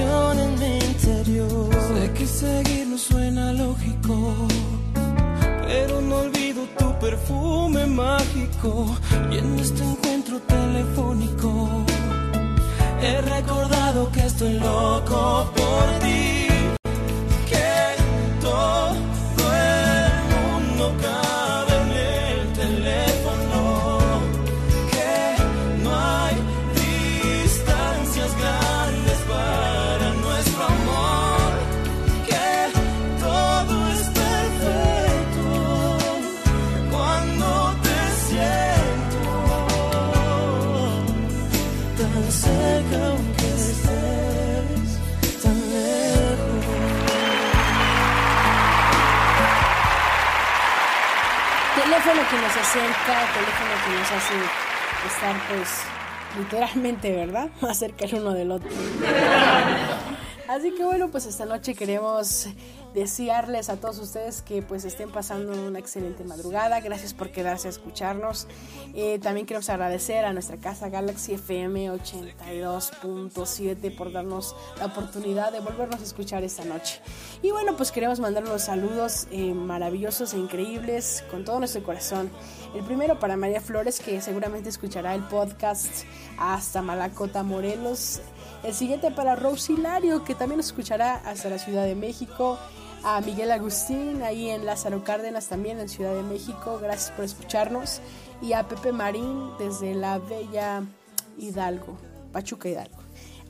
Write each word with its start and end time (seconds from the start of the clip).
en 0.00 0.58
mi 0.58 0.78
interior. 0.78 1.74
Sé 1.88 2.12
que 2.12 2.26
seguir 2.26 2.86
no 2.86 2.98
suena 2.98 3.52
lógico, 3.52 4.34
pero 5.66 6.00
no 6.00 6.16
olvido 6.16 6.64
tu 6.78 6.98
perfume 6.98 7.86
mágico 7.86 8.86
y 9.30 9.38
en 9.38 9.58
este 9.58 9.82
encuentro 9.82 10.40
telefónico 10.40 11.68
he 13.00 13.20
recordado 13.20 14.10
que 14.12 14.26
estoy 14.26 14.54
loco 14.54 15.50
por 15.54 15.98
ti. 16.00 16.55
Teléfono 52.06 52.28
que 52.30 52.36
nos 52.36 52.56
acerca, 52.56 53.14
teléfono 53.34 53.70
que 53.84 53.90
nos 53.98 54.12
hace 54.12 54.34
estar 55.08 55.36
pues 55.48 55.68
literalmente, 56.38 57.12
¿verdad? 57.12 57.48
Más 57.60 57.78
cerca 57.78 58.04
el 58.04 58.14
uno 58.14 58.32
del 58.32 58.52
otro. 58.52 58.70
Así 60.48 60.72
que 60.72 60.84
bueno, 60.84 61.10
pues 61.10 61.26
esta 61.26 61.46
noche 61.46 61.74
queremos 61.74 62.46
desearles 62.96 63.68
a 63.68 63.76
todos 63.76 63.98
ustedes 63.98 64.40
que 64.40 64.62
pues 64.62 64.86
estén 64.86 65.10
pasando 65.10 65.52
una 65.52 65.78
excelente 65.78 66.24
madrugada. 66.24 66.80
Gracias 66.80 67.12
por 67.12 67.30
quedarse 67.30 67.68
a 67.68 67.70
escucharnos. 67.70 68.48
Eh, 68.94 69.18
también 69.18 69.46
queremos 69.46 69.68
agradecer 69.68 70.24
a 70.24 70.32
nuestra 70.32 70.56
casa 70.56 70.88
Galaxy 70.88 71.34
FM 71.34 71.90
82.7 71.90 73.94
por 73.94 74.12
darnos 74.12 74.56
la 74.78 74.86
oportunidad 74.86 75.52
de 75.52 75.60
volvernos 75.60 76.00
a 76.00 76.04
escuchar 76.04 76.42
esta 76.42 76.64
noche. 76.64 77.02
Y 77.42 77.50
bueno, 77.50 77.76
pues 77.76 77.92
queremos 77.92 78.18
mandar 78.18 78.44
unos 78.44 78.62
saludos 78.62 79.26
eh, 79.30 79.52
maravillosos 79.52 80.32
e 80.32 80.38
increíbles 80.38 81.22
con 81.30 81.44
todo 81.44 81.58
nuestro 81.58 81.82
corazón. 81.82 82.30
El 82.74 82.82
primero 82.82 83.18
para 83.18 83.36
María 83.36 83.60
Flores, 83.60 84.00
que 84.00 84.22
seguramente 84.22 84.70
escuchará 84.70 85.14
el 85.14 85.24
podcast 85.24 86.04
hasta 86.38 86.80
Malacota, 86.80 87.42
Morelos. 87.42 88.22
El 88.64 88.72
siguiente 88.72 89.10
para 89.10 89.36
Rosy 89.36 89.74
Hilario, 89.74 90.24
que 90.24 90.34
también 90.34 90.60
escuchará 90.60 91.16
hasta 91.16 91.50
la 91.50 91.58
Ciudad 91.58 91.84
de 91.84 91.94
México 91.94 92.58
a 93.04 93.20
Miguel 93.20 93.50
Agustín, 93.52 94.22
ahí 94.22 94.50
en 94.50 94.66
Lázaro 94.66 95.04
Cárdenas 95.04 95.48
también, 95.48 95.78
en 95.80 95.88
Ciudad 95.88 96.14
de 96.14 96.22
México. 96.22 96.78
Gracias 96.80 97.10
por 97.12 97.24
escucharnos. 97.24 98.00
Y 98.42 98.52
a 98.52 98.68
Pepe 98.68 98.92
Marín 98.92 99.50
desde 99.58 99.94
la 99.94 100.18
bella 100.18 100.82
Hidalgo, 101.38 101.96
Pachuca 102.32 102.68
Hidalgo. 102.68 102.98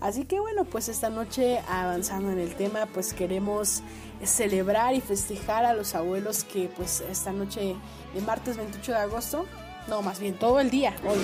Así 0.00 0.24
que 0.24 0.40
bueno, 0.40 0.64
pues 0.64 0.88
esta 0.88 1.08
noche 1.08 1.60
avanzando 1.68 2.30
en 2.30 2.38
el 2.38 2.54
tema, 2.54 2.86
pues 2.86 3.14
queremos 3.14 3.82
celebrar 4.22 4.94
y 4.94 5.00
festejar 5.00 5.64
a 5.64 5.72
los 5.72 5.94
abuelos 5.94 6.44
que 6.44 6.68
pues 6.68 7.02
esta 7.10 7.32
noche 7.32 7.74
de 8.14 8.20
martes 8.20 8.56
28 8.56 8.92
de 8.92 8.98
agosto, 8.98 9.46
no, 9.88 10.02
más 10.02 10.18
bien 10.18 10.34
todo 10.34 10.60
el 10.60 10.68
día, 10.68 10.94
hoy, 11.06 11.18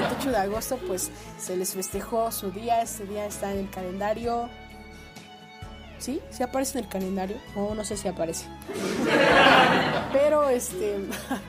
28 0.00 0.30
de 0.30 0.36
agosto, 0.36 0.78
pues 0.86 1.10
se 1.38 1.56
les 1.56 1.74
festejó 1.74 2.32
su 2.32 2.50
día, 2.50 2.82
este 2.82 3.04
día 3.04 3.26
está 3.26 3.52
en 3.52 3.60
el 3.60 3.70
calendario 3.70 4.48
¿Sí? 6.00 6.20
¿Sí 6.30 6.42
aparece 6.42 6.78
en 6.78 6.84
el 6.84 6.90
calendario? 6.90 7.36
O 7.54 7.74
no 7.74 7.84
sé 7.84 7.96
si 7.96 8.08
aparece. 8.08 8.46
Pero 10.12 10.48
este, 10.48 10.96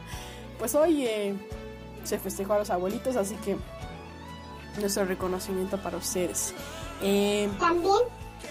pues 0.60 0.76
hoy 0.76 1.06
eh, 1.08 1.36
se 2.04 2.20
festejó 2.20 2.54
a 2.54 2.60
los 2.60 2.70
abuelitos, 2.70 3.16
así 3.16 3.36
que 3.38 3.58
nuestro 4.80 5.06
reconocimiento 5.06 5.78
para 5.78 5.98
ustedes. 5.98 6.54
Eh, 7.02 7.50
También 7.60 7.96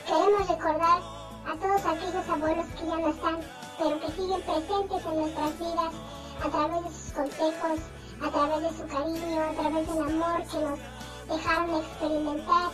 queremos 0.07 0.49
recordar 0.49 1.03
a 1.47 1.57
todos 1.61 1.85
aquellos 1.85 2.29
abuelos 2.29 2.67
que 2.79 2.87
ya 2.87 2.97
no 2.97 3.09
están, 3.11 3.39
pero 3.79 4.01
que 4.01 4.07
siguen 4.13 4.41
presentes 4.43 5.07
en 5.07 5.21
nuestras 5.21 5.59
vidas 5.59 5.95
a 6.45 6.49
través 6.49 6.85
de 6.85 6.91
sus 6.91 7.13
consejos, 7.13 7.79
a 8.23 8.31
través 8.31 8.63
de 8.63 8.79
su 8.79 8.87
cariño, 8.89 9.41
a 9.43 9.53
través 9.53 9.87
del 9.87 9.99
amor 10.03 10.43
que 10.51 10.59
nos 10.59 10.79
dejaron 11.29 11.75
experimentar 11.77 12.71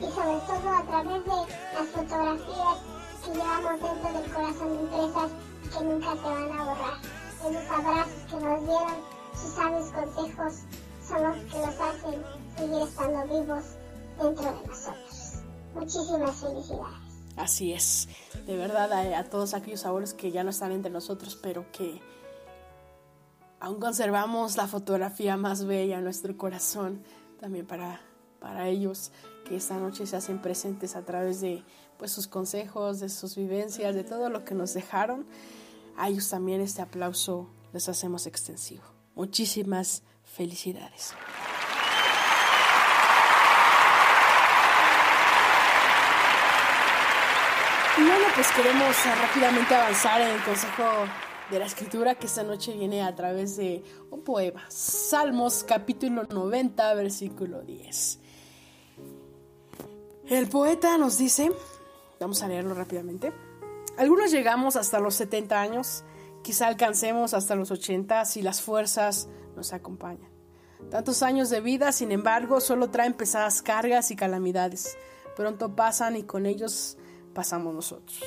y 0.00 0.10
sobre 0.12 0.40
todo 0.46 0.70
a 0.70 0.82
través 0.84 1.24
de 1.24 1.54
las 1.74 1.88
fotografías 1.92 2.78
que 3.24 3.32
llevamos 3.32 3.82
dentro 3.82 4.12
del 4.12 4.32
corazón 4.32 4.80
impresas 4.80 5.30
que 5.70 5.84
nunca 5.84 6.12
te 6.14 6.22
van 6.22 6.58
a 6.58 6.64
borrar. 6.64 6.98
Esos 7.40 7.70
abrazos 7.70 8.12
que 8.28 8.36
nos 8.36 8.60
dieron, 8.60 8.96
sus 9.34 9.50
sabios 9.50 9.90
consejos, 9.90 10.54
son 11.06 11.22
los 11.22 11.36
que 11.52 11.58
nos 11.58 11.80
hacen 11.80 12.22
seguir 12.56 12.82
estando 12.82 13.22
vivos 13.24 13.64
dentro 14.22 14.44
de 14.44 14.66
nosotros. 14.66 15.32
Muchísimas 15.74 16.36
felicidades. 16.36 17.10
Así 17.36 17.72
es, 17.72 18.08
de 18.46 18.56
verdad 18.56 18.92
a, 18.92 19.18
a 19.18 19.24
todos 19.24 19.54
aquellos 19.54 19.86
abuelos 19.86 20.14
que 20.14 20.30
ya 20.30 20.44
no 20.44 20.50
están 20.50 20.72
entre 20.72 20.90
nosotros, 20.90 21.38
pero 21.40 21.70
que 21.72 22.02
aún 23.60 23.78
conservamos 23.80 24.56
la 24.56 24.66
fotografía 24.66 25.36
más 25.36 25.64
bella 25.64 25.98
en 25.98 26.04
nuestro 26.04 26.36
corazón, 26.36 27.02
también 27.38 27.66
para, 27.66 28.00
para 28.40 28.68
ellos 28.68 29.12
que 29.46 29.56
esta 29.56 29.76
noche 29.76 30.06
se 30.06 30.16
hacen 30.16 30.40
presentes 30.40 30.96
a 30.96 31.02
través 31.02 31.40
de 31.40 31.62
pues, 31.98 32.10
sus 32.10 32.26
consejos, 32.26 33.00
de 33.00 33.08
sus 33.08 33.36
vivencias, 33.36 33.94
de 33.94 34.04
todo 34.04 34.30
lo 34.30 34.44
que 34.44 34.54
nos 34.54 34.74
dejaron. 34.74 35.26
A 35.96 36.08
ellos 36.08 36.28
también 36.28 36.60
este 36.60 36.82
aplauso 36.82 37.48
les 37.72 37.88
hacemos 37.88 38.26
extensivo. 38.26 38.82
Muchísimas 39.14 40.02
felicidades. 40.24 41.12
Y 47.98 48.02
bueno, 48.02 48.24
pues 48.34 48.50
queremos 48.52 48.96
rápidamente 49.04 49.74
avanzar 49.74 50.20
en 50.22 50.28
el 50.28 50.42
consejo 50.42 50.84
de 51.50 51.58
la 51.58 51.66
escritura 51.66 52.14
que 52.14 52.26
esta 52.26 52.44
noche 52.44 52.72
viene 52.72 53.02
a 53.02 53.14
través 53.14 53.56
de 53.56 53.82
un 54.10 54.22
poema, 54.22 54.64
Salmos 54.68 55.64
capítulo 55.64 56.22
90, 56.24 56.94
versículo 56.94 57.60
10. 57.62 58.20
El 60.30 60.48
poeta 60.48 60.96
nos 60.96 61.18
dice, 61.18 61.50
vamos 62.20 62.40
a 62.44 62.46
leerlo 62.46 62.72
rápidamente, 62.72 63.32
algunos 63.98 64.30
llegamos 64.30 64.76
hasta 64.76 65.00
los 65.00 65.16
70 65.16 65.60
años, 65.60 66.04
quizá 66.44 66.68
alcancemos 66.68 67.34
hasta 67.34 67.56
los 67.56 67.72
80 67.72 68.24
si 68.26 68.40
las 68.40 68.62
fuerzas 68.62 69.28
nos 69.56 69.72
acompañan. 69.72 70.30
Tantos 70.88 71.24
años 71.24 71.50
de 71.50 71.60
vida, 71.60 71.90
sin 71.90 72.12
embargo, 72.12 72.60
solo 72.60 72.90
traen 72.90 73.14
pesadas 73.14 73.60
cargas 73.60 74.12
y 74.12 74.16
calamidades. 74.16 74.96
Pronto 75.34 75.74
pasan 75.74 76.14
y 76.14 76.22
con 76.22 76.46
ellos 76.46 76.96
pasamos 77.34 77.74
nosotros. 77.74 78.22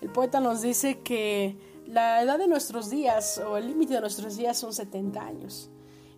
El 0.00 0.10
poeta 0.10 0.38
nos 0.38 0.62
dice 0.62 1.00
que 1.00 1.58
la 1.84 2.22
edad 2.22 2.38
de 2.38 2.46
nuestros 2.46 2.90
días 2.90 3.38
o 3.38 3.56
el 3.56 3.66
límite 3.66 3.94
de 3.94 4.00
nuestros 4.02 4.36
días 4.36 4.56
son 4.56 4.72
70 4.72 5.20
años. 5.20 5.68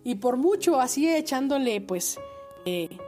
Y 0.03 0.15
por 0.15 0.37
mucho 0.37 0.79
así 0.79 1.09
echándole 1.09 1.81
pues 1.81 2.19
eh, 2.65 2.99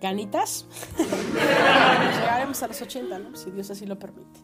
ganitas, 0.00 0.66
llegaremos 0.98 2.62
a 2.62 2.68
los 2.68 2.80
80, 2.80 3.18
¿no? 3.18 3.36
si 3.36 3.50
Dios 3.50 3.70
así 3.70 3.86
lo 3.86 3.98
permite. 3.98 4.40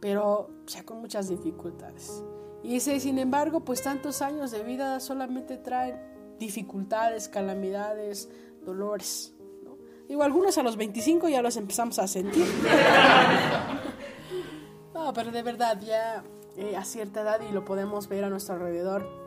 Pero 0.00 0.50
ya 0.66 0.84
con 0.84 1.00
muchas 1.00 1.28
dificultades. 1.28 2.22
Y 2.62 2.74
dice, 2.74 2.98
sin 3.00 3.18
embargo, 3.18 3.60
pues 3.60 3.82
tantos 3.82 4.22
años 4.22 4.50
de 4.50 4.62
vida 4.62 5.00
solamente 5.00 5.56
traen 5.56 5.98
dificultades, 6.38 7.28
calamidades, 7.28 8.28
dolores. 8.64 9.34
¿no? 9.64 9.76
Digo, 10.08 10.22
algunos 10.22 10.58
a 10.58 10.62
los 10.62 10.76
25 10.76 11.28
ya 11.28 11.42
los 11.42 11.56
empezamos 11.56 11.98
a 11.98 12.06
sentir. 12.06 12.44
no, 14.94 15.12
pero 15.12 15.30
de 15.30 15.42
verdad, 15.42 15.80
ya 15.80 16.24
eh, 16.56 16.76
a 16.76 16.84
cierta 16.84 17.22
edad 17.22 17.40
y 17.48 17.52
lo 17.52 17.64
podemos 17.64 18.08
ver 18.08 18.24
a 18.24 18.30
nuestro 18.30 18.54
alrededor, 18.54 19.25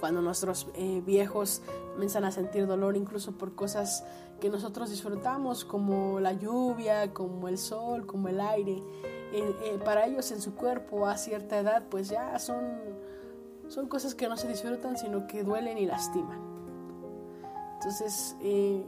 cuando 0.00 0.22
nuestros 0.22 0.68
eh, 0.74 1.02
viejos 1.04 1.62
comienzan 1.92 2.24
a 2.24 2.30
sentir 2.30 2.66
dolor 2.66 2.96
incluso 2.96 3.32
por 3.32 3.54
cosas 3.54 4.04
que 4.40 4.50
nosotros 4.50 4.90
disfrutamos, 4.90 5.64
como 5.64 6.20
la 6.20 6.32
lluvia, 6.32 7.12
como 7.14 7.48
el 7.48 7.58
sol, 7.58 8.06
como 8.06 8.28
el 8.28 8.40
aire. 8.40 8.82
Eh, 9.32 9.56
eh, 9.64 9.78
para 9.84 10.06
ellos 10.06 10.30
en 10.30 10.40
su 10.40 10.54
cuerpo 10.54 11.06
a 11.06 11.16
cierta 11.16 11.58
edad, 11.58 11.84
pues 11.90 12.08
ya 12.08 12.38
son, 12.38 12.64
son 13.68 13.88
cosas 13.88 14.14
que 14.14 14.28
no 14.28 14.36
se 14.36 14.48
disfrutan, 14.48 14.96
sino 14.96 15.26
que 15.26 15.42
duelen 15.42 15.78
y 15.78 15.86
lastiman. 15.86 16.40
Entonces, 17.74 18.36
eh, 18.40 18.84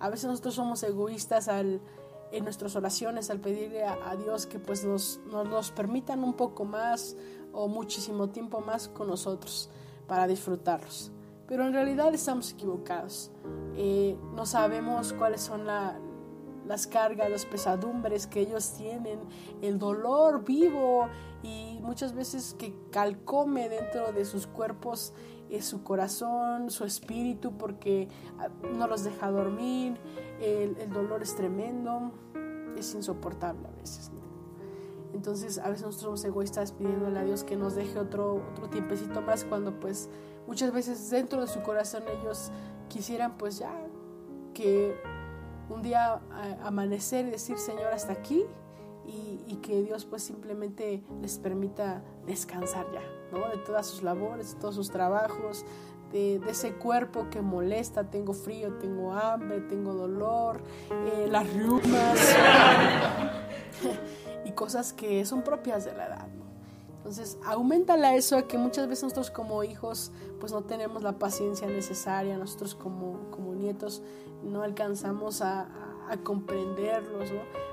a 0.00 0.10
veces 0.10 0.26
nosotros 0.26 0.54
somos 0.54 0.82
egoístas 0.82 1.48
al 1.48 1.80
en 2.30 2.44
nuestras 2.44 2.76
oraciones, 2.76 3.30
al 3.30 3.40
pedirle 3.40 3.84
a, 3.84 4.14
Dios 4.16 4.44
que 4.44 4.58
pues 4.58 4.84
nos, 4.84 5.18
nos, 5.30 5.70
permitan 5.70 6.22
un 6.22 6.34
poco 6.34 6.66
más 6.66 7.16
o 7.52 7.68
muchísimo 7.68 8.28
tiempo 8.28 8.60
más 8.60 8.88
con 8.88 9.08
nosotros 9.08 9.70
para 10.08 10.26
disfrutarlos. 10.26 11.12
Pero 11.46 11.64
en 11.66 11.72
realidad 11.72 12.12
estamos 12.12 12.52
equivocados. 12.52 13.30
Eh, 13.76 14.16
no 14.34 14.44
sabemos 14.44 15.12
cuáles 15.12 15.40
son 15.40 15.66
las 15.66 16.86
cargas, 16.88 17.30
las 17.30 17.46
pesadumbres 17.46 18.26
que 18.26 18.40
ellos 18.40 18.74
tienen, 18.76 19.20
el 19.62 19.78
dolor 19.78 20.44
vivo 20.44 21.08
y 21.42 21.78
muchas 21.80 22.14
veces 22.14 22.56
que 22.58 22.74
calcome 22.90 23.68
dentro 23.68 24.12
de 24.12 24.24
sus 24.24 24.46
cuerpos 24.46 25.14
es 25.48 25.64
su 25.64 25.82
corazón, 25.82 26.70
su 26.70 26.84
espíritu, 26.84 27.56
porque 27.56 28.08
ah, 28.38 28.48
no 28.76 28.86
los 28.86 29.04
deja 29.04 29.30
dormir, 29.30 29.96
el, 30.40 30.90
dolor 30.90 31.22
es 31.22 31.34
tremendo, 31.34 32.12
es 32.76 32.94
insoportable 32.94 33.66
a 33.68 33.80
veces. 33.80 34.10
Entonces 35.18 35.58
a 35.58 35.68
veces 35.68 35.84
nosotros 35.84 36.20
somos 36.20 36.24
egoístas 36.24 36.70
pidiéndole 36.70 37.18
a 37.18 37.24
Dios 37.24 37.42
que 37.42 37.56
nos 37.56 37.74
deje 37.74 37.98
otro, 37.98 38.40
otro 38.52 38.68
tiempecito 38.70 39.20
más 39.20 39.44
cuando 39.44 39.80
pues 39.80 40.08
muchas 40.46 40.72
veces 40.72 41.10
dentro 41.10 41.40
de 41.40 41.48
su 41.48 41.60
corazón 41.62 42.04
ellos 42.20 42.52
quisieran 42.88 43.36
pues 43.36 43.58
ya 43.58 43.74
que 44.54 44.94
un 45.68 45.82
día 45.82 46.20
amanecer 46.62 47.26
y 47.26 47.30
decir 47.30 47.58
Señor 47.58 47.92
hasta 47.92 48.12
aquí 48.12 48.44
y, 49.08 49.56
que 49.56 49.82
Dios 49.82 50.04
pues 50.04 50.22
simplemente 50.22 51.02
les 51.20 51.36
permita 51.38 52.00
descansar 52.24 52.86
ya. 52.92 53.00
De 53.50 53.58
todas 53.66 53.88
sus 53.88 54.04
labores, 54.04 54.54
de 54.54 54.60
todos 54.60 54.76
sus 54.76 54.88
trabajos, 54.88 55.64
de, 56.12 56.40
ese 56.48 56.74
cuerpo 56.74 57.26
que 57.28 57.42
molesta, 57.42 58.04
tengo 58.04 58.34
frío, 58.34 58.74
tengo 58.74 59.12
hambre, 59.12 59.62
tengo 59.62 59.94
dolor, 59.94 60.62
eh, 60.90 61.26
las 61.28 61.52
riumas 61.52 62.36
y 64.48 64.52
cosas 64.52 64.92
que 64.92 65.24
son 65.24 65.42
propias 65.42 65.84
de 65.84 65.92
la 65.92 66.06
edad. 66.06 66.26
Entonces, 66.96 67.38
aumentala 67.44 68.16
eso 68.16 68.36
a 68.36 68.42
que 68.42 68.58
muchas 68.58 68.88
veces 68.88 69.04
nosotros 69.04 69.30
como 69.30 69.62
hijos 69.62 70.10
pues 70.40 70.52
no 70.52 70.62
tenemos 70.62 71.02
la 71.02 71.12
paciencia 71.12 71.68
necesaria, 71.68 72.36
nosotros 72.36 72.74
como, 72.74 73.30
como 73.30 73.54
nietos 73.54 74.02
no 74.42 74.62
alcanzamos 74.62 75.40
a, 75.40 75.68
a, 76.10 76.16
comprenderlos, 76.22 77.30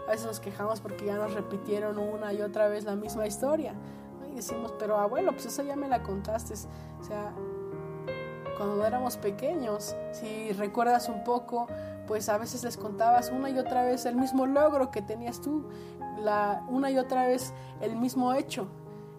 A 0.07 0.11
veces 0.11 0.25
nos 0.25 0.39
quejamos 0.39 0.79
porque 0.79 1.05
ya 1.05 1.15
nos 1.15 1.33
repitieron 1.33 1.97
una 1.97 2.33
y 2.33 2.41
otra 2.41 2.67
vez 2.67 2.85
la 2.85 2.95
misma 2.95 3.27
historia 3.27 3.73
decimos, 4.35 4.73
pero 4.77 4.97
abuelo, 4.97 5.31
pues 5.31 5.45
eso 5.47 5.63
ya 5.63 5.75
me 5.75 5.87
la 5.87 6.03
contaste. 6.03 6.53
O 6.99 7.03
sea, 7.03 7.33
cuando 8.57 8.85
éramos 8.85 9.17
pequeños, 9.17 9.95
si 10.11 10.51
recuerdas 10.53 11.09
un 11.09 11.23
poco, 11.23 11.67
pues 12.07 12.29
a 12.29 12.37
veces 12.37 12.63
les 12.63 12.77
contabas 12.77 13.31
una 13.31 13.49
y 13.49 13.57
otra 13.57 13.83
vez 13.83 14.05
el 14.05 14.15
mismo 14.15 14.45
logro 14.45 14.91
que 14.91 15.01
tenías 15.01 15.41
tú, 15.41 15.65
una 16.67 16.91
y 16.91 16.97
otra 16.97 17.27
vez 17.27 17.53
el 17.81 17.95
mismo 17.95 18.33
hecho. 18.33 18.67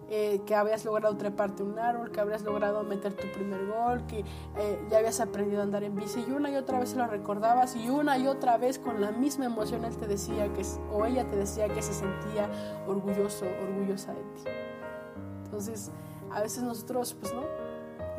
Eh, 0.09 0.39
que 0.45 0.55
habías 0.55 0.85
logrado 0.85 1.17
treparte 1.17 1.63
un 1.63 1.77
árbol, 1.77 2.11
que 2.11 2.21
habías 2.21 2.41
logrado 2.41 2.81
meter 2.83 3.13
tu 3.13 3.27
primer 3.33 3.65
gol, 3.65 4.05
que 4.07 4.23
eh, 4.57 4.79
ya 4.89 4.99
habías 4.99 5.19
aprendido 5.19 5.59
a 5.59 5.63
andar 5.63 5.83
en 5.83 5.95
bici 5.95 6.23
y 6.25 6.31
una 6.31 6.49
y 6.49 6.55
otra 6.55 6.79
vez 6.79 6.91
se 6.91 6.95
lo 6.95 7.07
recordabas 7.07 7.75
y 7.75 7.89
una 7.89 8.17
y 8.17 8.25
otra 8.25 8.57
vez 8.57 8.79
con 8.79 9.01
la 9.01 9.11
misma 9.11 9.47
emoción 9.47 9.83
él 9.83 9.97
te 9.97 10.07
decía 10.07 10.47
que, 10.53 10.61
o 10.93 11.05
ella 11.05 11.29
te 11.29 11.35
decía 11.35 11.67
que 11.67 11.81
se 11.81 11.93
sentía 11.93 12.49
orgulloso, 12.87 13.45
orgullosa 13.61 14.13
de 14.13 14.21
ti. 14.21 14.43
Entonces, 15.43 15.91
a 16.31 16.39
veces 16.39 16.63
nosotros, 16.63 17.13
pues 17.19 17.33
no, 17.33 17.41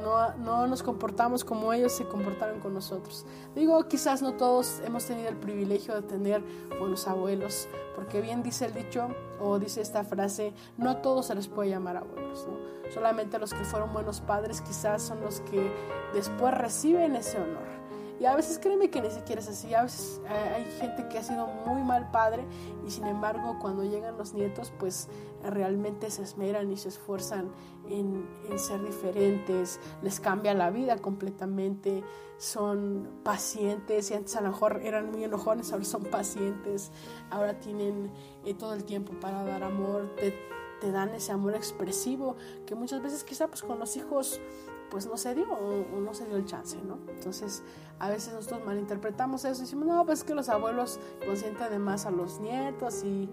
no, 0.03 0.35
no, 0.37 0.67
nos 0.67 0.83
comportamos 0.83 1.45
como 1.45 1.73
ellos 1.73 1.93
se 1.93 2.05
comportaron 2.05 2.61
con 2.61 2.75
nosotros. 2.75 3.27
Digo, 3.55 3.87
quizás 3.89 4.23
no 4.23 4.35
todos 4.35 4.81
hemos 4.85 5.05
tenido 5.05 5.29
el 5.29 5.37
privilegio 5.37 5.95
de 5.95 6.03
tener 6.03 6.43
buenos 6.79 7.07
abuelos, 7.09 7.69
porque 7.95 8.21
bien 8.21 8.43
dice 8.43 8.67
el 8.67 8.75
dicho, 8.75 9.09
o 9.41 9.59
dice 9.59 9.81
esta 9.81 10.05
frase, 10.05 10.53
no 10.77 10.99
todos 10.99 11.27
se 11.27 11.35
les 11.35 11.49
puede 11.49 11.71
llamar 11.71 11.97
abuelos, 11.97 12.47
¿no? 12.49 12.79
solamente 12.91 13.39
los 13.39 13.53
que 13.53 13.65
fueron 13.65 13.93
buenos 13.93 14.21
padres 14.21 14.61
quizás 14.61 15.03
son 15.03 15.21
los 15.21 15.41
que 15.41 15.71
después 16.15 16.55
reciben 16.55 17.17
ese 17.17 17.39
honor. 17.39 17.78
Y 18.21 18.25
a 18.25 18.35
veces 18.35 18.59
créeme 18.59 18.91
que 18.91 19.01
ni 19.01 19.11
siquiera 19.11 19.41
es 19.41 19.49
así. 19.49 19.73
A 19.75 19.83
veces 19.83 20.21
eh, 20.29 20.55
hay 20.57 20.65
gente 20.81 21.07
que 21.09 21.19
ha 21.19 21.23
sido 21.23 21.47
muy 21.47 21.83
mal 21.83 22.11
padre 22.11 22.45
y 22.87 22.91
sin 22.91 23.07
embargo 23.07 23.59
cuando 23.61 23.85
llegan 23.85 24.17
los 24.17 24.35
nietos 24.35 24.73
pues 24.79 25.09
realmente 25.43 26.11
se 26.11 26.23
esmeran 26.23 26.71
y 26.73 26.77
se 26.77 26.89
esfuerzan 26.89 27.53
en, 27.89 28.27
ser 28.59 28.83
diferentes, 28.85 29.81
les 30.03 30.21
cambia 30.21 30.53
la 30.53 30.71
vida 30.71 30.99
completamente, 30.99 32.03
son 32.39 33.09
pacientes 33.23 34.11
y 34.11 34.15
antes 34.15 34.37
a 34.37 34.41
lo 34.41 34.49
mejor 34.49 34.81
eran 34.83 35.11
muy 35.11 35.25
enojones, 35.25 35.73
ahora 35.73 35.85
son 35.85 36.05
pacientes, 36.05 36.91
ahora 37.31 37.59
tienen 37.61 38.11
eh, 38.45 38.55
todo 38.55 38.75
el 38.75 38.85
tiempo 38.85 39.13
para 39.21 39.45
dar 39.45 39.63
amor, 39.63 40.15
te, 40.17 40.35
te 40.81 40.91
dan 40.91 41.11
ese 41.11 41.33
amor 41.33 41.55
expresivo 41.55 42.37
que 42.67 42.75
muchas 42.75 43.01
veces 43.01 43.25
quizá 43.25 43.47
pues 43.49 43.63
con 43.63 43.79
los 43.79 43.97
hijos 43.97 44.41
pues 44.91 45.07
no 45.07 45.17
se 45.17 45.35
dio 45.35 45.47
o, 45.51 46.01
no 46.01 46.15
se 46.15 46.27
dio 46.27 46.37
el 46.37 46.45
chance, 46.45 46.79
¿no? 46.83 46.99
Entonces, 47.09 47.63
a 47.99 48.09
veces 48.09 48.35
nosotros 48.35 48.65
malinterpretamos 48.65 49.45
eso 49.45 49.63
y 49.63 49.65
decimos, 49.65 49.87
no, 49.87 50.05
pues 50.05 50.21
es 50.21 50.25
que 50.25 50.35
los 50.35 50.49
abuelos 50.49 50.99
consienten 51.25 51.71
de 51.71 51.79
más 51.79 52.07
a 52.07 52.11
los 52.11 52.41
nietos 52.41 53.03
y, 53.05 53.29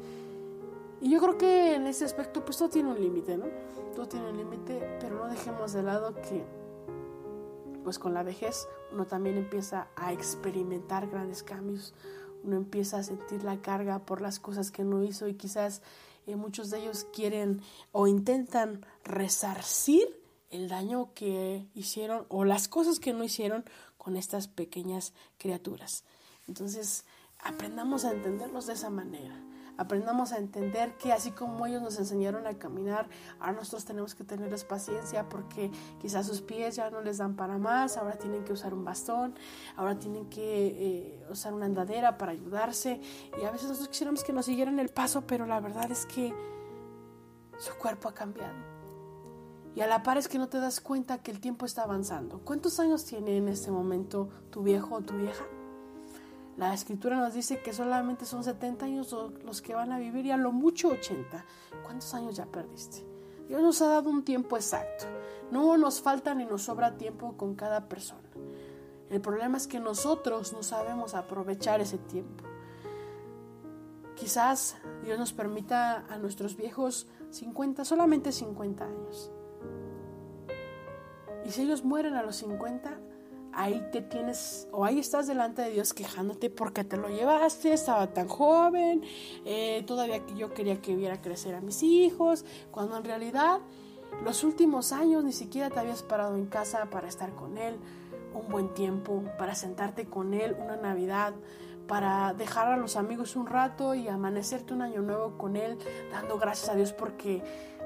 y 1.01 1.09
yo 1.09 1.19
creo 1.19 1.37
que 1.37 1.75
en 1.75 1.87
ese 1.87 2.05
aspecto, 2.05 2.43
pues 2.43 2.57
todo 2.57 2.69
tiene 2.69 2.89
un 2.89 2.99
límite, 2.99 3.37
¿no? 3.37 3.45
Todo 3.95 4.07
tiene 4.07 4.29
un 4.29 4.37
límite, 4.37 4.97
pero 4.99 5.15
no 5.15 5.27
dejemos 5.27 5.73
de 5.73 5.83
lado 5.83 6.13
que, 6.15 6.45
pues 7.83 7.99
con 7.99 8.13
la 8.13 8.23
vejez, 8.23 8.67
uno 8.91 9.05
también 9.05 9.37
empieza 9.37 9.87
a 9.95 10.11
experimentar 10.11 11.07
grandes 11.07 11.43
cambios, 11.43 11.93
uno 12.43 12.57
empieza 12.57 12.97
a 12.97 13.03
sentir 13.03 13.43
la 13.43 13.61
carga 13.61 13.99
por 13.99 14.21
las 14.21 14.39
cosas 14.39 14.71
que 14.71 14.83
no 14.83 15.03
hizo 15.03 15.27
y 15.27 15.33
quizás 15.33 15.81
eh, 16.27 16.35
muchos 16.35 16.69
de 16.69 16.79
ellos 16.79 17.05
quieren 17.13 17.61
o 17.91 18.07
intentan 18.07 18.85
resarcir 19.03 20.24
el 20.55 20.69
daño 20.69 21.13
que 21.13 21.67
hicieron 21.75 22.25
o 22.29 22.45
las 22.45 22.67
cosas 22.67 22.99
que 22.99 23.13
no 23.13 23.23
hicieron 23.23 23.65
con 23.97 24.15
estas 24.15 24.47
pequeñas 24.47 25.13
criaturas. 25.37 26.03
Entonces, 26.47 27.05
aprendamos 27.43 28.05
a 28.05 28.11
entenderlos 28.11 28.67
de 28.67 28.73
esa 28.73 28.89
manera. 28.89 29.35
Aprendamos 29.77 30.31
a 30.31 30.37
entender 30.37 30.95
que 30.97 31.11
así 31.11 31.31
como 31.31 31.65
ellos 31.65 31.81
nos 31.81 31.99
enseñaron 31.99 32.47
a 32.47 32.53
caminar, 32.53 33.09
ahora 33.39 33.53
nosotros 33.53 33.83
tenemos 33.83 34.15
que 34.15 34.23
tenerles 34.23 34.63
paciencia 34.63 35.27
porque 35.27 35.69
quizás 35.99 36.25
sus 36.27 36.41
pies 36.41 36.77
ya 36.77 36.89
no 36.89 37.01
les 37.01 37.17
dan 37.17 37.35
para 37.35 37.57
más, 37.57 37.97
ahora 37.97 38.17
tienen 38.17 38.45
que 38.45 38.53
usar 38.53 38.73
un 38.73 38.85
bastón, 38.85 39.35
ahora 39.75 39.99
tienen 39.99 40.29
que 40.29 40.67
eh, 40.67 41.25
usar 41.29 41.53
una 41.53 41.65
andadera 41.65 42.17
para 42.17 42.31
ayudarse 42.31 43.01
y 43.37 43.43
a 43.43 43.51
veces 43.51 43.67
nosotros 43.67 43.89
quisiéramos 43.89 44.23
que 44.23 44.31
nos 44.31 44.45
siguieran 44.45 44.79
el 44.79 44.89
paso, 44.89 45.27
pero 45.27 45.45
la 45.45 45.59
verdad 45.59 45.91
es 45.91 46.05
que 46.05 46.33
su 47.57 47.73
cuerpo 47.75 48.07
ha 48.07 48.13
cambiado 48.13 48.74
y 49.75 49.81
a 49.81 49.87
la 49.87 50.03
par 50.03 50.17
es 50.17 50.29
que 50.29 50.37
no 50.37 50.47
te 50.47 50.59
das 50.59 50.79
cuenta 50.79 51.17
que 51.17 51.31
el 51.31 51.41
tiempo 51.41 51.65
está 51.65 51.83
avanzando. 51.83 52.39
¿Cuántos 52.45 52.79
años 52.79 53.03
tiene 53.03 53.37
en 53.37 53.49
este 53.49 53.71
momento 53.71 54.29
tu 54.49 54.63
viejo 54.63 54.95
o 54.95 55.01
tu 55.01 55.15
vieja? 55.15 55.43
La 56.55 56.73
escritura 56.73 57.17
nos 57.17 57.33
dice 57.33 57.61
que 57.61 57.73
solamente 57.73 58.25
son 58.25 58.45
70 58.45 58.85
años 58.85 59.13
los 59.43 59.61
que 59.61 59.75
van 59.75 59.91
a 59.91 59.99
vivir 59.99 60.25
y 60.25 60.31
a 60.31 60.37
lo 60.37 60.53
mucho 60.53 60.87
80. 60.87 61.43
¿Cuántos 61.83 62.13
años 62.13 62.37
ya 62.37 62.45
perdiste? 62.45 63.05
Dios 63.49 63.61
nos 63.61 63.81
ha 63.81 63.87
dado 63.87 64.09
un 64.09 64.23
tiempo 64.23 64.55
exacto. 64.55 65.05
No 65.51 65.77
nos 65.77 66.01
falta 66.01 66.33
ni 66.33 66.45
nos 66.45 66.63
sobra 66.63 66.97
tiempo 66.97 67.35
con 67.35 67.55
cada 67.55 67.89
persona. 67.89 68.29
El 69.09 69.19
problema 69.19 69.57
es 69.57 69.67
que 69.67 69.81
nosotros 69.81 70.53
no 70.53 70.63
sabemos 70.63 71.13
aprovechar 71.13 71.81
ese 71.81 71.97
tiempo. 71.97 72.45
Quizás 74.15 74.77
Dios 75.03 75.19
nos 75.19 75.33
permita 75.33 76.05
a 76.09 76.17
nuestros 76.17 76.55
viejos 76.55 77.07
50, 77.31 77.83
solamente 77.83 78.31
50 78.31 78.85
años. 78.85 79.31
Y 81.45 81.51
si 81.51 81.61
ellos 81.61 81.83
mueren 81.83 82.15
a 82.15 82.23
los 82.23 82.37
50, 82.37 82.97
ahí 83.53 83.87
te 83.91 84.01
tienes, 84.01 84.67
o 84.71 84.83
ahí 84.83 84.99
estás 84.99 85.27
delante 85.27 85.61
de 85.61 85.71
Dios 85.71 85.93
quejándote 85.93 86.49
porque 86.49 86.83
te 86.83 86.97
lo 86.97 87.07
llevaste, 87.07 87.71
estaba 87.71 88.07
tan 88.07 88.27
joven, 88.27 89.03
eh, 89.45 89.83
todavía 89.87 90.25
yo 90.35 90.53
quería 90.53 90.81
que 90.81 90.95
viera 90.95 91.21
crecer 91.21 91.55
a 91.55 91.61
mis 91.61 91.81
hijos, 91.83 92.45
cuando 92.71 92.97
en 92.97 93.05
realidad 93.05 93.59
los 94.23 94.43
últimos 94.43 94.91
años 94.91 95.23
ni 95.23 95.31
siquiera 95.31 95.69
te 95.69 95.79
habías 95.79 96.03
parado 96.03 96.35
en 96.35 96.45
casa 96.47 96.89
para 96.89 97.07
estar 97.07 97.33
con 97.33 97.57
Él 97.57 97.77
un 98.33 98.49
buen 98.49 98.73
tiempo, 98.73 99.23
para 99.37 99.55
sentarte 99.55 100.05
con 100.05 100.33
Él 100.33 100.55
una 100.59 100.75
Navidad, 100.75 101.33
para 101.87 102.33
dejar 102.33 102.67
a 102.71 102.77
los 102.77 102.95
amigos 102.95 103.35
un 103.35 103.47
rato 103.47 103.93
y 103.95 104.07
amanecerte 104.07 104.73
un 104.73 104.81
año 104.81 105.01
nuevo 105.01 105.37
con 105.37 105.55
Él, 105.55 105.77
dando 106.11 106.37
gracias 106.37 106.69
a 106.69 106.75
Dios 106.75 106.91
porque 106.93 107.41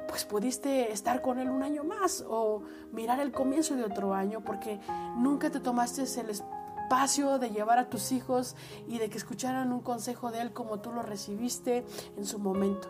pues 0.09 0.25
pudiste 0.25 0.91
estar 0.91 1.21
con 1.21 1.39
él 1.39 1.49
un 1.49 1.63
año 1.63 1.83
más 1.83 2.25
o 2.27 2.63
mirar 2.91 3.19
el 3.19 3.31
comienzo 3.31 3.75
de 3.75 3.83
otro 3.83 4.13
año 4.13 4.41
porque 4.43 4.79
nunca 5.15 5.49
te 5.49 5.59
tomaste 5.59 6.03
el 6.19 6.29
espacio 6.29 7.37
de 7.37 7.51
llevar 7.51 7.77
a 7.77 7.89
tus 7.89 8.11
hijos 8.11 8.55
y 8.87 8.97
de 8.97 9.09
que 9.09 9.17
escucharan 9.17 9.71
un 9.71 9.81
consejo 9.81 10.31
de 10.31 10.41
él 10.41 10.53
como 10.53 10.79
tú 10.79 10.91
lo 10.91 11.03
recibiste 11.03 11.85
en 12.17 12.25
su 12.25 12.39
momento. 12.39 12.89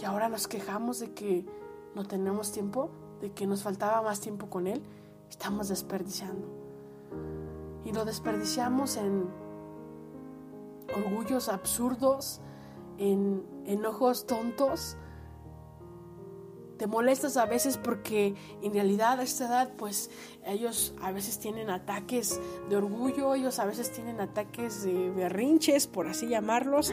Y 0.00 0.04
ahora 0.04 0.28
nos 0.28 0.48
quejamos 0.48 0.98
de 0.98 1.12
que 1.12 1.46
no 1.94 2.06
tenemos 2.06 2.50
tiempo, 2.50 2.90
de 3.20 3.32
que 3.32 3.46
nos 3.46 3.62
faltaba 3.62 4.02
más 4.02 4.20
tiempo 4.20 4.48
con 4.48 4.66
él, 4.66 4.82
estamos 5.28 5.68
desperdiciando. 5.68 6.48
Y 7.84 7.92
lo 7.92 8.04
desperdiciamos 8.04 8.96
en 8.96 9.28
orgullos 10.96 11.48
absurdos, 11.48 12.40
en 12.98 13.44
enojos 13.66 14.26
tontos. 14.26 14.96
Te 16.82 16.88
molestas 16.88 17.36
a 17.36 17.46
veces 17.46 17.78
porque 17.78 18.34
en 18.60 18.72
realidad 18.72 19.20
a 19.20 19.22
esta 19.22 19.46
edad 19.46 19.70
pues 19.78 20.10
ellos 20.44 20.96
a 21.00 21.12
veces 21.12 21.38
tienen 21.38 21.70
ataques 21.70 22.40
de 22.68 22.74
orgullo, 22.74 23.36
ellos 23.36 23.60
a 23.60 23.66
veces 23.66 23.92
tienen 23.92 24.20
ataques 24.20 24.82
de 24.82 25.10
berrinches, 25.10 25.86
por 25.86 26.08
así 26.08 26.26
llamarlos. 26.26 26.92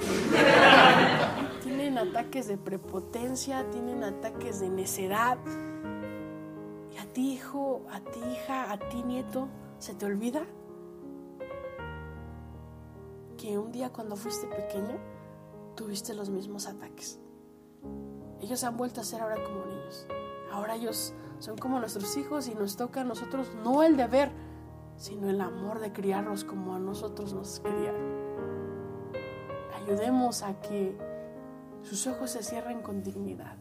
tienen 1.64 1.98
ataques 1.98 2.48
de 2.48 2.60
prepotencia, 2.60 3.68
tienen 3.72 4.04
ataques 4.04 4.60
de 4.60 4.70
necedad. 4.70 5.40
Y 6.94 7.00
a 7.00 7.12
ti 7.12 7.34
hijo, 7.34 7.82
a 7.90 8.00
ti 8.00 8.20
hija, 8.32 8.72
a 8.72 8.78
ti 8.78 9.02
nieto, 9.02 9.48
¿se 9.80 9.96
te 9.96 10.06
olvida? 10.06 10.46
que 13.38 13.58
un 13.58 13.72
día 13.72 13.92
cuando 13.92 14.16
fuiste 14.16 14.46
pequeño 14.46 15.00
tuviste 15.76 16.14
los 16.14 16.30
mismos 16.30 16.68
ataques. 16.68 17.20
Ellos 18.42 18.64
han 18.64 18.78
vuelto 18.78 19.02
a 19.02 19.04
ser 19.04 19.22
ahora 19.22 19.44
como 19.44 19.66
niños. 19.66 20.08
Ahora 20.52 20.76
ellos 20.76 21.14
son 21.40 21.58
como 21.58 21.80
nuestros 21.80 22.16
hijos 22.18 22.48
y 22.48 22.56
nos 22.56 22.76
toca 22.76 23.02
a 23.02 23.04
nosotros 23.04 23.52
no 23.64 23.84
el 23.84 23.98
deber, 23.98 24.32
sino 24.98 25.30
el 25.30 25.42
amor 25.42 25.80
de 25.80 25.94
criarlos 25.94 26.44
como 26.44 26.76
a 26.76 26.80
nosotros 26.80 27.34
nos 27.34 27.60
criaron. 27.60 28.20
Ayudemos 29.82 30.44
a 30.44 30.60
que 30.62 30.98
sus 31.84 32.08
ojos 32.08 32.32
se 32.32 32.44
cierren 32.44 32.82
con 32.82 33.04
dignidad. 33.04 33.58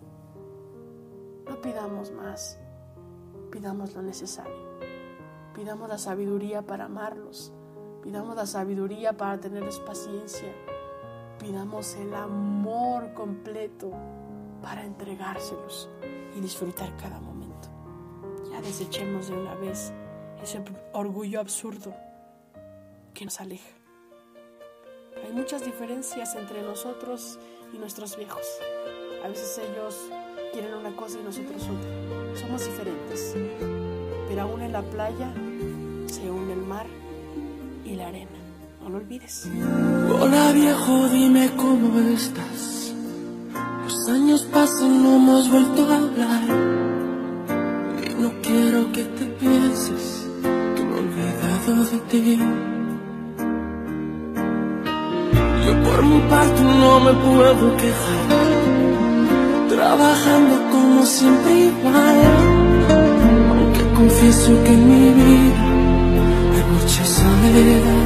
No 1.48 1.60
pidamos 1.60 2.10
más, 2.10 2.58
pidamos 3.50 3.94
lo 3.94 4.02
necesario. 4.02 4.68
Pidamos 5.54 5.88
la 5.88 5.98
sabiduría 5.98 6.62
para 6.62 6.84
amarlos 6.84 7.52
Pidamos 8.02 8.36
la 8.36 8.46
sabiduría 8.46 9.16
para 9.16 9.38
tenerles 9.38 9.80
paciencia. 9.80 10.52
Pidamos 11.38 11.94
el 11.96 12.14
amor 12.14 13.12
completo 13.12 13.90
para 14.62 14.84
entregárselos 14.84 15.88
y 16.36 16.40
disfrutar 16.40 16.96
cada 16.96 17.20
momento. 17.20 17.68
Ya 18.50 18.60
desechemos 18.60 19.28
de 19.28 19.36
una 19.36 19.54
vez 19.54 19.92
ese 20.42 20.62
orgullo 20.92 21.40
absurdo 21.40 21.94
que 23.14 23.24
nos 23.24 23.40
aleja. 23.40 23.68
Hay 25.24 25.32
muchas 25.32 25.64
diferencias 25.64 26.34
entre 26.36 26.62
nosotros 26.62 27.38
y 27.72 27.78
nuestros 27.78 28.16
viejos. 28.16 28.46
A 29.24 29.28
veces 29.28 29.58
ellos 29.58 29.96
quieren 30.52 30.74
una 30.74 30.94
cosa 30.94 31.18
y 31.18 31.24
nosotros 31.24 31.62
otra. 31.62 32.40
Somos 32.40 32.64
diferentes. 32.64 33.34
Pero 34.28 34.42
aún 34.42 34.62
en 34.62 34.72
la 34.72 34.82
playa 34.82 35.32
se 36.06 36.30
une 36.30 36.52
el 36.52 36.62
mar 36.62 36.86
y 37.84 37.94
la 37.94 38.08
arena. 38.08 38.30
No 38.80 38.90
lo 38.90 38.98
olvides. 38.98 39.48
Hola 40.20 40.52
viejo, 40.52 41.08
dime 41.08 41.50
cómo 41.56 41.98
estás. 42.14 42.77
Años 44.08 44.40
pasan, 44.50 45.02
no 45.02 45.16
hemos 45.16 45.50
vuelto 45.50 45.82
a 45.82 45.96
hablar. 45.96 46.42
Y 48.06 48.22
no 48.22 48.32
quiero 48.42 48.90
que 48.90 49.04
te 49.04 49.26
pienses 49.26 50.26
que 50.42 50.82
me 50.82 50.94
he 50.94 51.00
olvidado 51.04 51.84
de 51.90 51.98
ti. 52.10 52.38
Yo 55.66 55.72
por 55.84 56.02
mi 56.04 56.20
parte 56.20 56.62
no 56.62 57.00
me 57.00 57.12
puedo 57.12 57.76
quejar. 57.76 58.26
Trabajando 59.68 60.54
como 60.72 61.04
siempre 61.04 61.52
igual. 61.66 62.20
Aunque 63.50 63.82
confieso 63.94 64.64
que 64.64 64.72
en 64.72 64.88
mi 64.88 65.22
vida 65.22 65.78
mucha 66.72 67.04
soledad. 67.04 67.97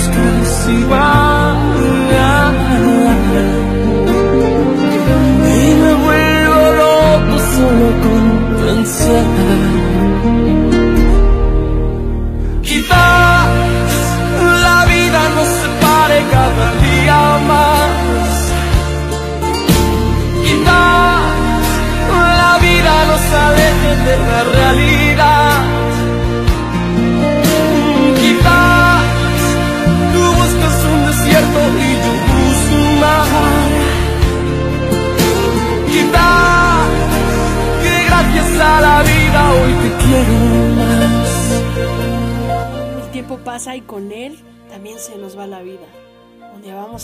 Somos 0.00 0.08
casi 0.08 0.72
igual. 0.72 1.29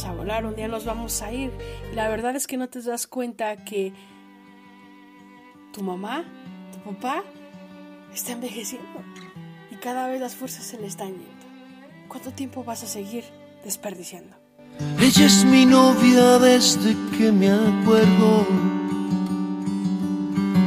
A 0.04 0.12
volar, 0.12 0.44
un 0.44 0.54
día 0.54 0.68
nos 0.68 0.84
vamos 0.84 1.22
a 1.22 1.32
ir. 1.32 1.50
Y 1.92 1.94
la 1.94 2.08
verdad 2.08 2.36
es 2.36 2.46
que 2.46 2.56
no 2.56 2.68
te 2.68 2.82
das 2.82 3.06
cuenta 3.06 3.56
que 3.64 3.92
tu 5.72 5.82
mamá, 5.82 6.24
tu 6.72 6.92
papá, 6.92 7.22
está 8.12 8.32
envejeciendo 8.32 8.88
y 9.70 9.76
cada 9.76 10.08
vez 10.08 10.20
las 10.20 10.34
fuerzas 10.34 10.64
se 10.64 10.78
le 10.78 10.86
están 10.86 11.08
yendo. 11.08 11.46
¿Cuánto 12.08 12.30
tiempo 12.30 12.64
vas 12.64 12.82
a 12.82 12.86
seguir 12.86 13.24
desperdiciando? 13.64 14.36
Ella 15.00 15.26
es 15.26 15.44
mi 15.44 15.64
novia 15.64 16.38
desde 16.38 16.94
que 17.16 17.32
me 17.32 17.50
acuerdo. 17.50 18.46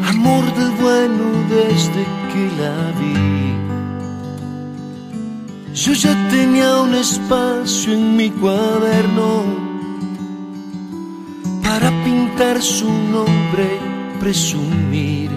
Amor 0.07 0.45
del 0.55 0.71
bueno 0.81 1.25
desde 1.49 2.03
que 2.31 2.61
la 2.61 2.91
vi. 2.99 3.68
Yo 5.85 5.93
ya 5.93 6.13
tenía 6.29 6.81
un 6.81 6.93
espacio 6.93 7.93
en 7.93 8.17
mi 8.17 8.29
cuaderno 8.29 9.45
para 11.63 11.89
pintar 12.03 12.61
su 12.61 12.91
nombre 12.91 13.79
presumir. 14.19 15.31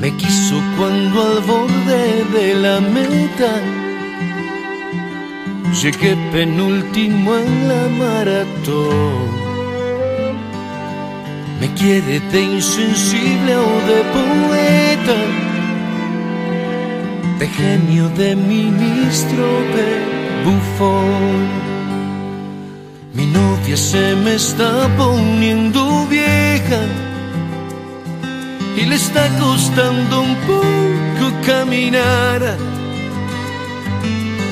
Me 0.00 0.10
quiso 0.16 0.56
cuando 0.76 1.22
al 1.22 1.40
borde 1.42 2.24
de 2.36 2.54
la 2.54 2.80
meta 2.80 3.52
llegué 5.80 6.16
penúltimo 6.32 7.36
en 7.36 7.68
la 7.68 7.88
maratón. 8.02 9.30
Me 11.60 11.72
quiere 11.74 12.18
de 12.18 12.42
insensible 12.42 13.56
o 13.56 13.72
de 13.88 13.98
poeta, 14.16 15.51
de 17.42 17.48
genio, 17.48 18.08
de 18.10 18.36
ministro, 18.36 19.44
de 19.76 19.88
bufón. 20.44 21.48
Mi 23.14 23.26
novia 23.26 23.76
se 23.76 24.14
me 24.14 24.36
está 24.36 24.88
poniendo 24.96 26.06
vieja 26.06 26.82
y 28.76 28.82
le 28.84 28.94
está 28.94 29.24
costando 29.40 30.20
un 30.20 30.36
poco 30.52 31.24
caminar. 31.44 32.40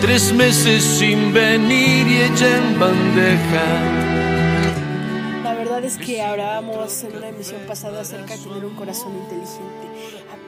Tres 0.00 0.32
meses 0.32 0.82
sin 0.82 1.32
venir 1.32 2.08
y 2.08 2.16
ella 2.22 2.48
en 2.58 2.80
bandeja. 2.80 3.66
La 5.44 5.54
verdad 5.54 5.84
es 5.84 5.96
que 5.96 6.22
hablábamos 6.22 7.04
en 7.04 7.18
una 7.18 7.28
emisión 7.28 7.60
pasada 7.68 8.00
acerca 8.00 8.36
de 8.36 8.42
tener 8.42 8.64
un 8.64 8.74
corazón 8.74 9.12
inteligente. 9.14 9.90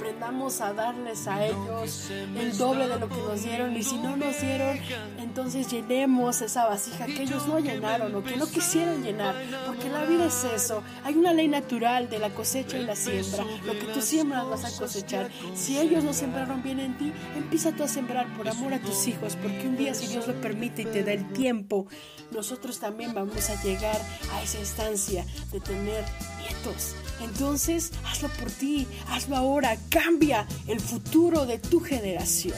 Aprendamos 0.02 0.60
a 0.60 0.72
darles 0.72 1.28
a 1.28 1.46
ellos 1.46 2.10
el 2.10 2.58
doble 2.58 2.88
de 2.88 2.98
lo 2.98 3.08
que 3.08 3.18
nos 3.18 3.44
dieron 3.44 3.76
y 3.76 3.84
si 3.84 3.96
no 3.98 4.16
nos 4.16 4.40
dieron, 4.40 4.76
entonces 5.20 5.70
llenemos 5.70 6.42
esa 6.42 6.66
vasija 6.66 7.06
que 7.06 7.22
ellos 7.22 7.46
no 7.46 7.60
llenaron 7.60 8.12
o 8.16 8.24
que 8.24 8.36
no 8.36 8.48
quisieron 8.48 9.04
llenar, 9.04 9.36
porque 9.64 9.88
la 9.88 10.04
vida 10.04 10.26
es 10.26 10.42
eso. 10.42 10.82
Hay 11.04 11.14
una 11.14 11.32
ley 11.32 11.46
natural 11.46 12.10
de 12.10 12.18
la 12.18 12.30
cosecha 12.30 12.78
y 12.78 12.84
la 12.84 12.96
siembra. 12.96 13.44
Lo 13.64 13.74
que 13.74 13.84
tú 13.94 14.00
siembras 14.00 14.48
vas 14.48 14.64
a 14.64 14.76
cosechar. 14.76 15.30
Si 15.54 15.78
ellos 15.78 16.02
no 16.02 16.12
sembraron 16.12 16.64
bien 16.64 16.80
en 16.80 16.98
ti, 16.98 17.12
empieza 17.36 17.70
tú 17.70 17.84
a 17.84 17.88
sembrar 17.88 18.26
por 18.36 18.48
amor 18.48 18.74
a 18.74 18.80
tus 18.80 19.06
hijos, 19.06 19.36
porque 19.36 19.68
un 19.68 19.76
día 19.76 19.94
si 19.94 20.08
Dios 20.08 20.26
lo 20.26 20.34
permite 20.40 20.82
y 20.82 20.86
te 20.86 21.04
da 21.04 21.12
el 21.12 21.32
tiempo, 21.32 21.86
nosotros 22.32 22.80
también 22.80 23.14
vamos 23.14 23.48
a 23.50 23.62
llegar 23.62 24.00
a 24.32 24.42
esa 24.42 24.58
instancia 24.58 25.24
de 25.52 25.60
tener 25.60 26.04
nietos. 26.40 26.96
Entonces, 27.22 27.92
hazlo 28.04 28.28
por 28.28 28.50
ti, 28.50 28.86
hazlo 29.08 29.36
ahora, 29.36 29.76
cambia 29.88 30.46
el 30.66 30.80
futuro 30.80 31.46
de 31.46 31.58
tu 31.58 31.80
generación. 31.80 32.56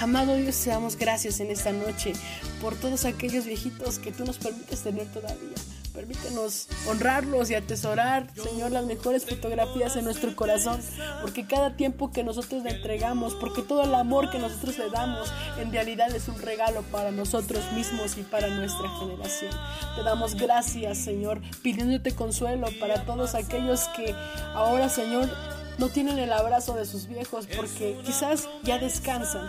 Amado 0.00 0.36
Dios, 0.36 0.56
te 0.56 0.70
damos 0.70 0.96
gracias 0.96 1.40
en 1.40 1.50
esta 1.50 1.72
noche 1.72 2.12
por 2.60 2.74
todos 2.74 3.04
aquellos 3.04 3.44
viejitos 3.44 3.98
que 3.98 4.10
tú 4.10 4.24
nos 4.24 4.38
permites 4.38 4.82
tener 4.82 5.06
todavía, 5.12 5.54
Permítenos 5.94 6.68
honrarlos 6.88 7.50
y 7.50 7.54
atesorar, 7.54 8.30
Señor, 8.34 8.70
las 8.70 8.86
mejores 8.86 9.26
fotografías 9.26 9.94
en 9.96 10.04
nuestro 10.06 10.34
corazón, 10.34 10.80
porque 11.20 11.46
cada 11.46 11.76
tiempo 11.76 12.10
que 12.10 12.24
nosotros 12.24 12.62
le 12.62 12.70
entregamos, 12.70 13.34
porque 13.34 13.60
todo 13.60 13.84
el 13.84 13.94
amor 13.94 14.30
que 14.30 14.38
nosotros 14.38 14.78
le 14.78 14.88
damos, 14.88 15.30
en 15.58 15.70
realidad 15.70 16.14
es 16.14 16.28
un 16.28 16.40
regalo 16.40 16.82
para 16.90 17.10
nosotros 17.10 17.60
mismos 17.72 18.16
y 18.16 18.22
para 18.22 18.48
nuestra 18.48 18.88
generación. 18.98 19.52
Te 19.94 20.02
damos 20.02 20.34
gracias, 20.34 20.96
Señor, 20.96 21.42
pidiéndote 21.62 22.14
consuelo 22.14 22.68
para 22.80 23.04
todos 23.04 23.34
aquellos 23.34 23.82
que 23.94 24.14
ahora, 24.54 24.88
Señor, 24.88 25.28
no 25.76 25.90
tienen 25.90 26.18
el 26.18 26.32
abrazo 26.32 26.74
de 26.74 26.86
sus 26.86 27.06
viejos 27.06 27.46
porque 27.54 27.98
quizás 28.04 28.48
ya 28.62 28.78
descansan. 28.78 29.48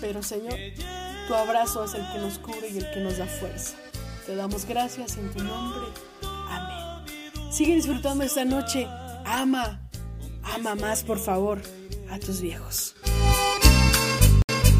Pero 0.00 0.22
Señor, 0.22 0.54
tu 1.26 1.34
abrazo 1.34 1.84
es 1.84 1.94
el 1.94 2.06
que 2.12 2.18
nos 2.18 2.38
cubre 2.38 2.68
y 2.70 2.78
el 2.78 2.90
que 2.92 3.00
nos 3.00 3.18
da 3.18 3.26
fuerza. 3.26 3.74
Te 4.30 4.36
damos 4.36 4.64
gracias 4.64 5.16
en 5.16 5.28
tu 5.32 5.42
nombre. 5.42 5.88
Amén. 6.22 7.50
Sigue 7.50 7.74
disfrutando 7.74 8.22
esta 8.22 8.44
noche. 8.44 8.86
Ama, 9.24 9.80
ama 10.44 10.76
más, 10.76 11.02
por 11.02 11.18
favor, 11.18 11.60
a 12.08 12.16
tus 12.20 12.40
viejos. 12.40 12.94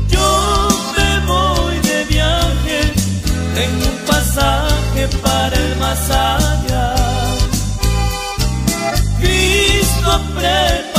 Yo 0.09 0.69
me 0.97 1.27
voy 1.27 1.79
de 1.81 2.05
viaje, 2.05 2.93
tengo 3.57 3.87
un 3.91 4.07
pasaje 4.07 5.09
para 5.21 5.57
el 5.57 5.77
más 5.81 6.11
allá. 6.13 6.95
Cristo 9.21 10.13
ha 10.13 10.90